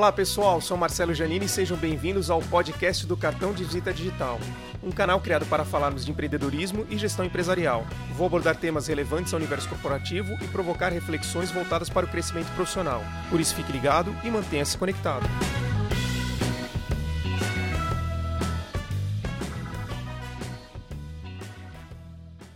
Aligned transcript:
Olá 0.00 0.10
pessoal, 0.10 0.62
sou 0.62 0.78
Marcelo 0.78 1.12
Janini 1.12 1.44
e 1.44 1.48
sejam 1.48 1.76
bem-vindos 1.76 2.30
ao 2.30 2.40
podcast 2.40 3.06
do 3.06 3.18
Cartão 3.18 3.52
de 3.52 3.62
Visita 3.64 3.92
Digital, 3.92 4.40
um 4.82 4.90
canal 4.90 5.20
criado 5.20 5.44
para 5.44 5.62
falarmos 5.62 6.06
de 6.06 6.10
empreendedorismo 6.10 6.86
e 6.88 6.96
gestão 6.96 7.22
empresarial. 7.22 7.84
Vou 8.16 8.26
abordar 8.26 8.56
temas 8.56 8.86
relevantes 8.86 9.34
ao 9.34 9.38
universo 9.38 9.68
corporativo 9.68 10.32
e 10.42 10.48
provocar 10.48 10.88
reflexões 10.88 11.50
voltadas 11.50 11.90
para 11.90 12.06
o 12.06 12.08
crescimento 12.08 12.50
profissional. 12.54 13.02
Por 13.28 13.38
isso 13.38 13.54
fique 13.54 13.70
ligado 13.70 14.10
e 14.24 14.30
mantenha-se 14.30 14.78
conectado. 14.78 15.26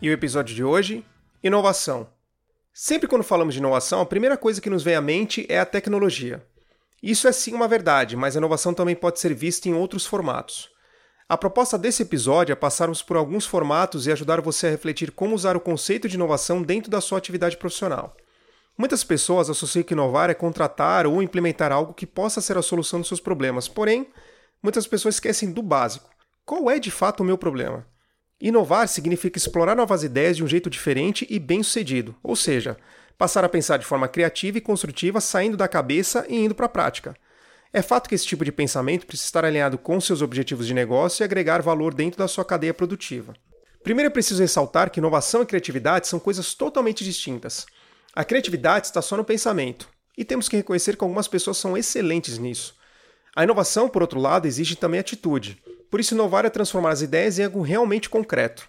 E 0.00 0.08
o 0.08 0.12
episódio 0.14 0.54
de 0.54 0.64
hoje? 0.64 1.04
Inovação. 1.42 2.08
Sempre 2.72 3.06
quando 3.06 3.22
falamos 3.22 3.52
de 3.52 3.60
inovação, 3.60 4.00
a 4.00 4.06
primeira 4.06 4.38
coisa 4.38 4.62
que 4.62 4.70
nos 4.70 4.82
vem 4.82 4.94
à 4.94 5.02
mente 5.02 5.44
é 5.46 5.60
a 5.60 5.66
tecnologia. 5.66 6.42
Isso 7.06 7.28
é 7.28 7.32
sim 7.32 7.52
uma 7.52 7.68
verdade, 7.68 8.16
mas 8.16 8.34
a 8.34 8.38
inovação 8.38 8.72
também 8.72 8.96
pode 8.96 9.20
ser 9.20 9.34
vista 9.34 9.68
em 9.68 9.74
outros 9.74 10.06
formatos. 10.06 10.70
A 11.28 11.36
proposta 11.36 11.76
desse 11.76 12.02
episódio 12.02 12.54
é 12.54 12.56
passarmos 12.56 13.02
por 13.02 13.18
alguns 13.18 13.44
formatos 13.44 14.06
e 14.06 14.12
ajudar 14.12 14.40
você 14.40 14.68
a 14.68 14.70
refletir 14.70 15.10
como 15.10 15.34
usar 15.34 15.54
o 15.54 15.60
conceito 15.60 16.08
de 16.08 16.14
inovação 16.14 16.62
dentro 16.62 16.90
da 16.90 17.02
sua 17.02 17.18
atividade 17.18 17.58
profissional. 17.58 18.16
Muitas 18.78 19.04
pessoas 19.04 19.50
associam 19.50 19.82
que 19.82 19.92
inovar 19.92 20.30
é 20.30 20.34
contratar 20.34 21.06
ou 21.06 21.22
implementar 21.22 21.70
algo 21.70 21.92
que 21.92 22.06
possa 22.06 22.40
ser 22.40 22.56
a 22.56 22.62
solução 22.62 23.00
dos 23.00 23.08
seus 23.08 23.20
problemas, 23.20 23.68
porém, 23.68 24.08
muitas 24.62 24.86
pessoas 24.86 25.16
esquecem 25.16 25.52
do 25.52 25.60
básico. 25.60 26.08
Qual 26.42 26.70
é 26.70 26.78
de 26.78 26.90
fato 26.90 27.20
o 27.20 27.26
meu 27.26 27.36
problema? 27.36 27.86
Inovar 28.40 28.88
significa 28.88 29.36
explorar 29.36 29.76
novas 29.76 30.04
ideias 30.04 30.38
de 30.38 30.42
um 30.42 30.48
jeito 30.48 30.70
diferente 30.70 31.26
e 31.28 31.38
bem-sucedido, 31.38 32.16
ou 32.22 32.34
seja, 32.34 32.78
passar 33.18 33.44
a 33.44 33.48
pensar 33.48 33.78
de 33.78 33.84
forma 33.84 34.08
criativa 34.08 34.58
e 34.58 34.60
construtiva, 34.60 35.20
saindo 35.20 35.56
da 35.56 35.68
cabeça 35.68 36.24
e 36.28 36.36
indo 36.36 36.54
para 36.54 36.66
a 36.66 36.68
prática. 36.68 37.16
É 37.72 37.82
fato 37.82 38.08
que 38.08 38.14
esse 38.14 38.26
tipo 38.26 38.44
de 38.44 38.52
pensamento 38.52 39.06
precisa 39.06 39.26
estar 39.26 39.44
alinhado 39.44 39.76
com 39.76 40.00
seus 40.00 40.22
objetivos 40.22 40.66
de 40.66 40.74
negócio 40.74 41.22
e 41.22 41.24
agregar 41.24 41.60
valor 41.60 41.92
dentro 41.92 42.18
da 42.18 42.28
sua 42.28 42.44
cadeia 42.44 42.72
produtiva. 42.72 43.34
Primeiro 43.82 44.06
é 44.06 44.10
preciso 44.10 44.40
ressaltar 44.40 44.90
que 44.90 45.00
inovação 45.00 45.42
e 45.42 45.46
criatividade 45.46 46.06
são 46.06 46.18
coisas 46.18 46.54
totalmente 46.54 47.04
distintas. 47.04 47.66
A 48.14 48.24
criatividade 48.24 48.86
está 48.86 49.02
só 49.02 49.16
no 49.16 49.24
pensamento, 49.24 49.88
e 50.16 50.24
temos 50.24 50.48
que 50.48 50.56
reconhecer 50.56 50.96
que 50.96 51.04
algumas 51.04 51.28
pessoas 51.28 51.58
são 51.58 51.76
excelentes 51.76 52.38
nisso. 52.38 52.76
A 53.34 53.42
inovação, 53.42 53.88
por 53.88 54.02
outro 54.02 54.20
lado, 54.20 54.46
exige 54.46 54.76
também 54.76 55.00
atitude. 55.00 55.60
Por 55.90 55.98
isso, 55.98 56.14
inovar 56.14 56.44
é 56.44 56.50
transformar 56.50 56.90
as 56.90 57.02
ideias 57.02 57.38
em 57.38 57.44
algo 57.44 57.60
realmente 57.60 58.08
concreto. 58.08 58.68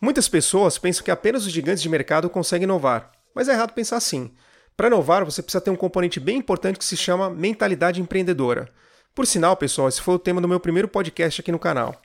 Muitas 0.00 0.28
pessoas 0.28 0.78
pensam 0.78 1.04
que 1.04 1.10
apenas 1.10 1.44
os 1.44 1.52
gigantes 1.52 1.82
de 1.82 1.88
mercado 1.88 2.30
conseguem 2.30 2.64
inovar, 2.64 3.12
mas 3.34 3.48
é 3.48 3.52
errado 3.52 3.72
pensar 3.72 3.96
assim. 3.96 4.30
Para 4.76 4.88
inovar, 4.88 5.24
você 5.24 5.42
precisa 5.42 5.60
ter 5.60 5.70
um 5.70 5.76
componente 5.76 6.20
bem 6.20 6.36
importante 6.36 6.78
que 6.78 6.84
se 6.84 6.96
chama 6.96 7.28
mentalidade 7.28 8.00
empreendedora. 8.00 8.68
Por 9.14 9.26
sinal, 9.26 9.56
pessoal, 9.56 9.88
esse 9.88 10.00
foi 10.00 10.14
o 10.14 10.18
tema 10.18 10.40
do 10.40 10.46
meu 10.46 10.60
primeiro 10.60 10.86
podcast 10.86 11.40
aqui 11.40 11.50
no 11.50 11.58
canal. 11.58 12.00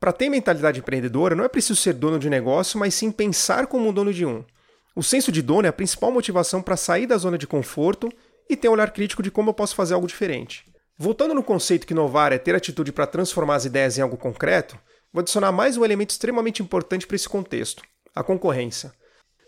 Para 0.00 0.12
ter 0.12 0.28
mentalidade 0.28 0.80
empreendedora, 0.80 1.34
não 1.34 1.44
é 1.44 1.48
preciso 1.48 1.76
ser 1.76 1.94
dono 1.94 2.18
de 2.18 2.28
negócio, 2.28 2.78
mas 2.78 2.94
sim 2.94 3.10
pensar 3.10 3.66
como 3.66 3.88
um 3.88 3.92
dono 3.92 4.12
de 4.12 4.26
um. 4.26 4.44
O 4.94 5.02
senso 5.02 5.30
de 5.30 5.40
dono 5.40 5.66
é 5.66 5.68
a 5.68 5.72
principal 5.72 6.10
motivação 6.10 6.60
para 6.60 6.76
sair 6.76 7.06
da 7.06 7.16
zona 7.16 7.38
de 7.38 7.46
conforto 7.46 8.10
e 8.48 8.56
ter 8.56 8.68
um 8.68 8.72
olhar 8.72 8.90
crítico 8.90 9.22
de 9.22 9.30
como 9.30 9.50
eu 9.50 9.54
posso 9.54 9.74
fazer 9.74 9.94
algo 9.94 10.06
diferente. 10.06 10.64
Voltando 10.98 11.34
no 11.34 11.42
conceito 11.42 11.86
que 11.86 11.92
inovar 11.92 12.32
é 12.32 12.38
ter 12.38 12.54
atitude 12.54 12.90
para 12.92 13.06
transformar 13.06 13.56
as 13.56 13.64
ideias 13.64 13.98
em 13.98 14.00
algo 14.00 14.16
concreto, 14.16 14.78
vou 15.12 15.20
adicionar 15.20 15.52
mais 15.52 15.76
um 15.76 15.84
elemento 15.84 16.10
extremamente 16.10 16.62
importante 16.62 17.06
para 17.06 17.16
esse 17.16 17.28
contexto: 17.28 17.82
a 18.14 18.22
concorrência. 18.22 18.92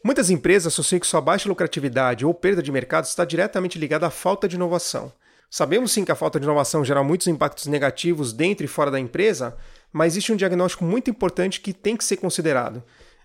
Muitas 0.08 0.30
empresas 0.30 0.72
associam 0.72 0.98
que 0.98 1.06
sua 1.06 1.20
baixa 1.20 1.50
lucratividade 1.50 2.24
ou 2.24 2.32
perda 2.32 2.62
de 2.62 2.72
mercado 2.72 3.04
está 3.04 3.26
diretamente 3.26 3.78
ligada 3.78 4.06
à 4.06 4.10
falta 4.10 4.48
de 4.48 4.56
inovação. 4.56 5.12
Sabemos 5.50 5.92
sim 5.92 6.02
que 6.02 6.10
a 6.10 6.14
falta 6.14 6.40
de 6.40 6.46
inovação 6.46 6.82
gera 6.82 7.04
muitos 7.04 7.26
impactos 7.26 7.66
negativos 7.66 8.32
dentro 8.32 8.64
e 8.64 8.68
fora 8.68 8.90
da 8.90 8.98
empresa, 8.98 9.54
mas 9.92 10.14
existe 10.14 10.32
um 10.32 10.36
diagnóstico 10.36 10.82
muito 10.82 11.10
importante 11.10 11.60
que 11.60 11.74
tem 11.74 11.94
que 11.94 12.02
ser 12.02 12.16
considerado. 12.16 12.82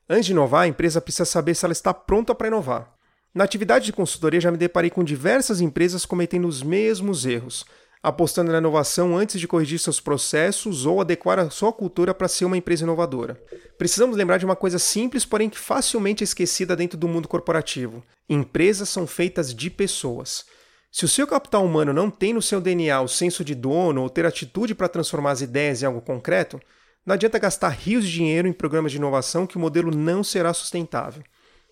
Antes 0.09 0.25
de 0.25 0.33
inovar, 0.33 0.63
a 0.63 0.67
empresa 0.67 0.99
precisa 0.99 1.23
saber 1.23 1.55
se 1.55 1.63
ela 1.63 1.71
está 1.71 1.93
pronta 1.93 2.35
para 2.35 2.47
inovar. 2.47 2.93
Na 3.33 3.45
atividade 3.45 3.85
de 3.85 3.93
consultoria, 3.93 4.41
já 4.41 4.51
me 4.51 4.57
deparei 4.57 4.89
com 4.89 5.05
diversas 5.05 5.61
empresas 5.61 6.05
cometendo 6.05 6.49
os 6.49 6.61
mesmos 6.61 7.25
erros, 7.25 7.63
apostando 8.03 8.51
na 8.51 8.57
inovação 8.57 9.17
antes 9.17 9.39
de 9.39 9.47
corrigir 9.47 9.79
seus 9.79 10.01
processos 10.01 10.85
ou 10.85 10.99
adequar 10.99 11.39
a 11.39 11.49
sua 11.49 11.71
cultura 11.71 12.13
para 12.13 12.27
ser 12.27 12.43
uma 12.43 12.57
empresa 12.57 12.83
inovadora. 12.83 13.41
Precisamos 13.77 14.17
lembrar 14.17 14.37
de 14.37 14.45
uma 14.45 14.57
coisa 14.57 14.77
simples, 14.77 15.25
porém 15.25 15.49
que 15.49 15.57
facilmente 15.57 16.21
é 16.21 16.25
esquecida 16.25 16.75
dentro 16.75 16.97
do 16.97 17.07
mundo 17.07 17.29
corporativo: 17.29 18.03
empresas 18.29 18.89
são 18.89 19.07
feitas 19.07 19.55
de 19.55 19.69
pessoas. 19.69 20.45
Se 20.91 21.05
o 21.05 21.07
seu 21.07 21.25
capital 21.25 21.65
humano 21.65 21.93
não 21.93 22.11
tem 22.11 22.33
no 22.33 22.41
seu 22.41 22.61
DNA 22.61 23.01
o 23.01 23.07
senso 23.07 23.43
de 23.43 23.55
dono 23.55 24.03
ou 24.03 24.09
ter 24.09 24.25
atitude 24.25 24.75
para 24.75 24.89
transformar 24.89 25.31
as 25.31 25.41
ideias 25.41 25.81
em 25.81 25.85
algo 25.85 26.01
concreto, 26.01 26.59
não 27.05 27.15
adianta 27.15 27.39
gastar 27.39 27.69
rios 27.69 28.05
de 28.05 28.11
dinheiro 28.11 28.47
em 28.47 28.53
programas 28.53 28.91
de 28.91 28.97
inovação 28.97 29.47
que 29.47 29.57
o 29.57 29.59
modelo 29.59 29.89
não 29.89 30.23
será 30.23 30.53
sustentável. 30.53 31.23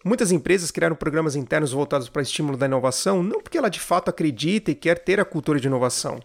Muitas 0.04 0.32
empresas 0.32 0.72
criaram 0.72 0.96
programas 0.96 1.36
internos 1.36 1.72
voltados 1.72 2.10
para 2.10 2.24
estímulo 2.24 2.58
da 2.58 2.66
inovação, 2.66 3.22
não 3.22 3.40
porque 3.40 3.58
ela 3.58 3.70
de 3.70 3.80
fato 3.80 4.10
acredita 4.10 4.72
e 4.72 4.76
quer 4.76 4.98
ter 4.98 5.20
a 5.20 5.26
cultura 5.26 5.60
de 5.60 5.68
inovação, 5.68 6.20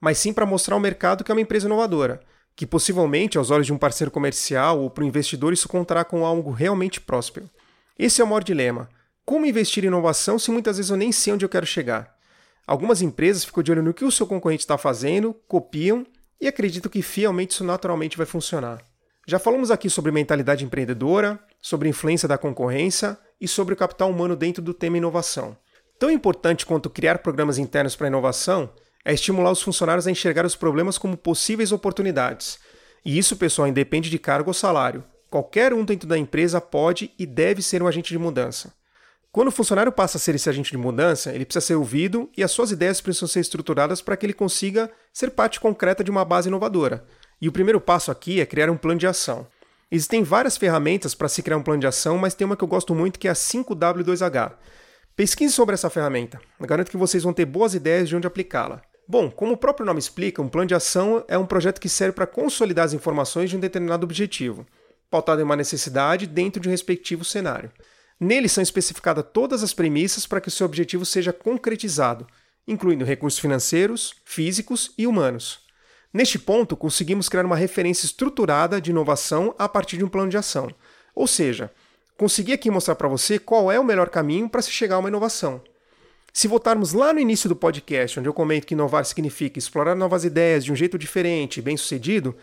mas 0.00 0.18
sim 0.18 0.32
para 0.32 0.44
mostrar 0.44 0.74
ao 0.74 0.80
mercado 0.80 1.22
que 1.22 1.30
é 1.30 1.34
uma 1.34 1.40
empresa 1.40 1.66
inovadora, 1.66 2.20
que 2.56 2.66
possivelmente, 2.66 3.38
aos 3.38 3.50
olhos 3.50 3.66
de 3.66 3.72
um 3.72 3.78
parceiro 3.78 4.10
comercial 4.10 4.80
ou 4.80 4.90
para 4.90 5.04
o 5.04 5.06
investidor, 5.06 5.52
isso 5.52 5.68
contará 5.68 6.04
com 6.04 6.26
algo 6.26 6.50
realmente 6.50 7.00
próspero. 7.00 7.48
Esse 7.96 8.20
é 8.20 8.24
o 8.24 8.26
maior 8.26 8.42
dilema. 8.42 8.88
Como 9.24 9.46
investir 9.46 9.84
em 9.84 9.86
inovação 9.86 10.38
se 10.38 10.50
muitas 10.50 10.76
vezes 10.76 10.90
eu 10.90 10.96
nem 10.96 11.12
sei 11.12 11.32
onde 11.32 11.44
eu 11.44 11.48
quero 11.48 11.64
chegar? 11.64 12.16
Algumas 12.66 13.02
empresas 13.02 13.44
ficam 13.44 13.62
de 13.62 13.70
olho 13.70 13.82
no 13.82 13.94
que 13.94 14.04
o 14.04 14.10
seu 14.10 14.26
concorrente 14.26 14.64
está 14.64 14.76
fazendo, 14.76 15.32
copiam 15.46 16.04
e 16.40 16.48
acreditam 16.48 16.90
que 16.90 17.02
fielmente 17.02 17.52
isso 17.52 17.62
naturalmente 17.62 18.16
vai 18.16 18.26
funcionar. 18.26 18.82
Já 19.26 19.38
falamos 19.38 19.70
aqui 19.70 19.88
sobre 19.88 20.10
mentalidade 20.10 20.64
empreendedora, 20.64 21.38
sobre 21.62 21.88
influência 21.88 22.28
da 22.28 22.36
concorrência 22.36 23.16
e 23.40 23.48
sobre 23.48 23.72
o 23.72 23.76
capital 23.76 24.10
humano 24.10 24.36
dentro 24.36 24.60
do 24.60 24.74
tema 24.74 24.98
inovação. 24.98 25.56
Tão 25.98 26.10
importante 26.10 26.66
quanto 26.66 26.90
criar 26.90 27.18
programas 27.18 27.56
internos 27.56 27.94
para 27.94 28.08
inovação 28.08 28.68
é 29.04 29.14
estimular 29.14 29.52
os 29.52 29.62
funcionários 29.62 30.06
a 30.06 30.10
enxergar 30.10 30.44
os 30.44 30.56
problemas 30.56 30.98
como 30.98 31.16
possíveis 31.16 31.70
oportunidades. 31.70 32.58
E 33.04 33.16
isso, 33.16 33.36
pessoal, 33.36 33.68
independe 33.68 34.10
de 34.10 34.18
cargo 34.18 34.50
ou 34.50 34.54
salário. 34.54 35.04
Qualquer 35.30 35.72
um 35.72 35.84
dentro 35.84 36.08
da 36.08 36.18
empresa 36.18 36.60
pode 36.60 37.10
e 37.18 37.24
deve 37.24 37.62
ser 37.62 37.82
um 37.82 37.86
agente 37.86 38.12
de 38.12 38.18
mudança. 38.18 38.74
Quando 39.32 39.48
o 39.48 39.52
funcionário 39.52 39.90
passa 39.90 40.18
a 40.18 40.20
ser 40.20 40.34
esse 40.34 40.48
agente 40.48 40.70
de 40.70 40.76
mudança, 40.76 41.32
ele 41.32 41.46
precisa 41.46 41.64
ser 41.64 41.74
ouvido 41.74 42.30
e 42.36 42.42
as 42.42 42.50
suas 42.50 42.70
ideias 42.70 43.00
precisam 43.00 43.26
ser 43.26 43.40
estruturadas 43.40 44.02
para 44.02 44.14
que 44.16 44.26
ele 44.26 44.34
consiga 44.34 44.90
ser 45.10 45.30
parte 45.30 45.58
concreta 45.58 46.04
de 46.04 46.10
uma 46.10 46.24
base 46.24 46.48
inovadora. 46.48 47.04
E 47.40 47.48
o 47.48 47.52
primeiro 47.52 47.80
passo 47.80 48.10
aqui 48.10 48.40
é 48.40 48.46
criar 48.46 48.68
um 48.68 48.76
plano 48.76 49.00
de 49.00 49.06
ação. 49.06 49.46
Existem 49.94 50.22
várias 50.22 50.56
ferramentas 50.56 51.14
para 51.14 51.28
se 51.28 51.42
criar 51.42 51.58
um 51.58 51.62
plano 51.62 51.82
de 51.82 51.86
ação, 51.86 52.16
mas 52.16 52.32
tem 52.32 52.46
uma 52.46 52.56
que 52.56 52.64
eu 52.64 52.68
gosto 52.68 52.94
muito 52.94 53.18
que 53.18 53.28
é 53.28 53.30
a 53.30 53.34
5W2H. 53.34 54.54
Pesquise 55.14 55.52
sobre 55.52 55.74
essa 55.74 55.90
ferramenta. 55.90 56.40
Eu 56.58 56.66
garanto 56.66 56.90
que 56.90 56.96
vocês 56.96 57.22
vão 57.22 57.34
ter 57.34 57.44
boas 57.44 57.74
ideias 57.74 58.08
de 58.08 58.16
onde 58.16 58.26
aplicá-la. 58.26 58.80
Bom, 59.06 59.30
como 59.30 59.52
o 59.52 59.56
próprio 59.56 59.84
nome 59.84 59.98
explica, 59.98 60.40
um 60.40 60.48
plano 60.48 60.68
de 60.68 60.74
ação 60.74 61.22
é 61.28 61.36
um 61.36 61.44
projeto 61.44 61.78
que 61.78 61.90
serve 61.90 62.14
para 62.14 62.26
consolidar 62.26 62.86
as 62.86 62.94
informações 62.94 63.50
de 63.50 63.56
um 63.58 63.60
determinado 63.60 64.04
objetivo, 64.04 64.66
pautado 65.10 65.42
em 65.42 65.44
uma 65.44 65.56
necessidade 65.56 66.26
dentro 66.26 66.62
de 66.62 66.68
um 66.68 66.70
respectivo 66.70 67.22
cenário. 67.22 67.70
Nele 68.18 68.48
são 68.48 68.62
especificadas 68.62 69.26
todas 69.30 69.62
as 69.62 69.74
premissas 69.74 70.26
para 70.26 70.40
que 70.40 70.48
o 70.48 70.50
seu 70.50 70.64
objetivo 70.64 71.04
seja 71.04 71.34
concretizado, 71.34 72.26
incluindo 72.66 73.04
recursos 73.04 73.38
financeiros, 73.38 74.14
físicos 74.24 74.94
e 74.96 75.06
humanos. 75.06 75.60
Neste 76.12 76.38
ponto, 76.38 76.76
conseguimos 76.76 77.28
criar 77.28 77.46
uma 77.46 77.56
referência 77.56 78.04
estruturada 78.04 78.80
de 78.80 78.90
inovação 78.90 79.54
a 79.58 79.68
partir 79.68 79.96
de 79.96 80.04
um 80.04 80.08
plano 80.08 80.30
de 80.30 80.36
ação. 80.36 80.68
Ou 81.14 81.26
seja, 81.26 81.72
consegui 82.18 82.52
aqui 82.52 82.70
mostrar 82.70 82.96
para 82.96 83.08
você 83.08 83.38
qual 83.38 83.72
é 83.72 83.80
o 83.80 83.84
melhor 83.84 84.10
caminho 84.10 84.48
para 84.48 84.60
se 84.60 84.70
chegar 84.70 84.96
a 84.96 84.98
uma 84.98 85.08
inovação. 85.08 85.62
Se 86.32 86.48
voltarmos 86.48 86.92
lá 86.92 87.12
no 87.12 87.20
início 87.20 87.48
do 87.48 87.56
podcast, 87.56 88.18
onde 88.18 88.28
eu 88.28 88.34
comento 88.34 88.66
que 88.66 88.74
inovar 88.74 89.04
significa 89.04 89.58
explorar 89.58 89.94
novas 89.94 90.24
ideias 90.24 90.64
de 90.64 90.72
um 90.72 90.76
jeito 90.76 90.98
diferente 90.98 91.58
e 91.58 91.62
bem-sucedido, 91.62 92.34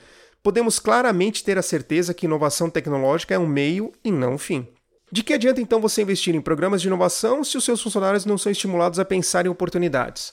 podemos 0.41 0.79
claramente 0.79 1.43
ter 1.43 1.57
a 1.57 1.63
certeza 1.63 2.13
que 2.13 2.25
inovação 2.25 2.69
tecnológica 2.69 3.33
é 3.33 3.39
um 3.39 3.47
meio 3.47 3.91
e 4.03 4.11
não 4.11 4.33
um 4.33 4.37
fim. 4.37 4.67
De 5.11 5.23
que 5.23 5.33
adianta 5.33 5.59
então 5.59 5.81
você 5.81 6.03
investir 6.03 6.35
em 6.35 6.41
programas 6.41 6.81
de 6.81 6.87
inovação 6.87 7.43
se 7.43 7.57
os 7.57 7.63
seus 7.63 7.81
funcionários 7.81 8.25
não 8.25 8.37
são 8.37 8.51
estimulados 8.51 8.99
a 8.99 9.05
pensar 9.05 9.45
em 9.45 9.49
oportunidades? 9.49 10.31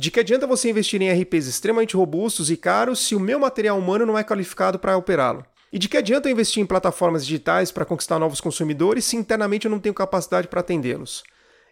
De 0.00 0.10
que 0.10 0.20
adianta 0.20 0.46
você 0.46 0.70
investir 0.70 1.02
em 1.02 1.12
RPs 1.12 1.46
extremamente 1.46 1.94
robustos 1.94 2.50
e 2.50 2.56
caros 2.56 3.00
se 3.00 3.14
o 3.14 3.20
meu 3.20 3.38
material 3.38 3.78
humano 3.78 4.06
não 4.06 4.16
é 4.16 4.24
qualificado 4.24 4.78
para 4.78 4.96
operá-lo? 4.96 5.44
E 5.70 5.78
de 5.78 5.90
que 5.90 5.96
adianta 5.98 6.26
eu 6.26 6.32
investir 6.32 6.62
em 6.62 6.64
plataformas 6.64 7.26
digitais 7.26 7.70
para 7.70 7.84
conquistar 7.84 8.18
novos 8.18 8.40
consumidores 8.40 9.04
se 9.04 9.16
internamente 9.16 9.66
eu 9.66 9.70
não 9.70 9.78
tenho 9.78 9.94
capacidade 9.94 10.48
para 10.48 10.60
atendê-los? 10.60 11.22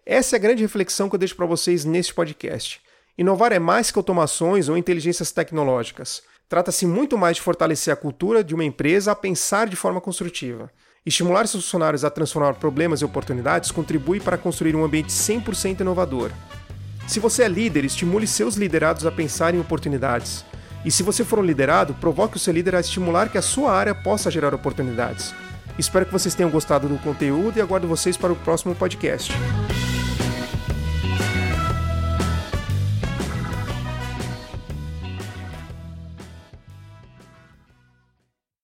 Essa 0.05 0.37
é 0.37 0.39
a 0.39 0.41
grande 0.41 0.63
reflexão 0.63 1.09
que 1.09 1.15
eu 1.15 1.19
deixo 1.19 1.35
para 1.35 1.47
vocês 1.47 1.87
neste 1.87 2.13
podcast. 2.13 2.83
Inovar 3.17 3.51
é 3.51 3.59
mais 3.59 3.91
que 3.91 3.99
automações 3.99 4.69
ou 4.69 4.77
inteligências 4.77 5.33
tecnológicas. 5.33 6.23
Trata-se 6.51 6.85
muito 6.85 7.17
mais 7.17 7.37
de 7.37 7.43
fortalecer 7.43 7.95
a 7.95 7.97
cultura 7.97 8.45
de 8.45 8.55
uma 8.55 8.65
empresa 8.65 9.13
a 9.13 9.17
pensar 9.17 9.69
de 9.69 9.77
forma 9.77 10.03
construtiva. 10.03 10.71
Estimular 11.07 11.49
seus 11.49 11.65
funcionários 11.65 12.05
a 12.05 12.11
transformar 12.11 12.57
problemas 12.57 13.01
em 13.01 13.07
oportunidades 13.07 13.71
contribui 13.71 14.21
para 14.21 14.37
construir 14.37 14.77
um 14.77 14.85
ambiente 14.85 15.11
100% 15.11 15.81
inovador. 15.81 16.31
Se 17.09 17.19
você 17.19 17.45
é 17.45 17.49
líder, 17.49 17.87
estimule 17.87 18.27
seus 18.27 18.57
liderados 18.57 19.07
a 19.07 19.11
pensar 19.11 19.55
em 19.55 19.59
oportunidades. 19.59 20.45
E 20.85 20.91
se 20.91 21.03
você 21.03 21.25
for 21.25 21.39
um 21.39 21.43
liderado, 21.43 21.95
provoque 21.95 22.37
o 22.37 22.39
seu 22.39 22.53
líder 22.53 22.75
a 22.75 22.81
estimular 22.81 23.31
que 23.31 23.39
a 23.39 23.43
sua 23.43 23.73
área 23.73 23.95
possa 23.95 24.31
gerar 24.31 24.53
oportunidades. 24.53 25.35
Espero 25.79 26.05
que 26.05 26.13
vocês 26.13 26.35
tenham 26.35 26.51
gostado 26.51 26.87
do 26.87 26.99
conteúdo 26.99 27.57
e 27.57 27.63
aguardo 27.63 27.89
vocês 27.89 28.15
para 28.15 28.31
o 28.31 28.37
próximo 28.37 28.75
podcast. 28.75 29.33